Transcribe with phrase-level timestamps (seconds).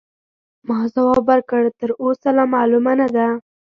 [0.67, 3.27] ما ځواب ورکړ: تراوسه لا معلومه نه ده.